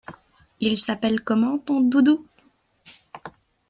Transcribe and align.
Il 0.61 0.79
s'appelle 0.79 1.21
comment 1.23 1.59
ton 1.59 1.79
doudou? 1.81 2.25